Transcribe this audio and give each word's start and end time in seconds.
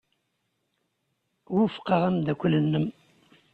Wufqeɣ 1.55 2.01
ameddakel-nnem. 2.07 2.87